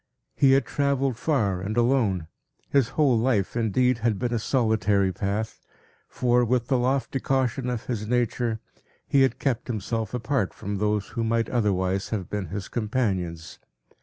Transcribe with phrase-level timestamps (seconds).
[0.35, 2.25] He had travelled far and alone;
[2.71, 5.59] his whole life, indeed, had been a solitary path;
[6.09, 8.59] for, with the lofty caution of his nature,
[9.07, 13.59] he had kept himself apart from those who might otherwise have been his companions.